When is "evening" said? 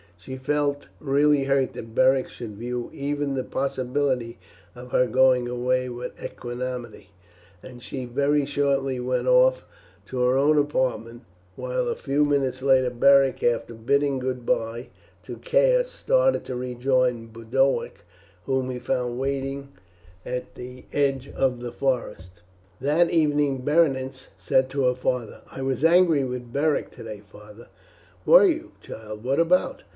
23.09-23.59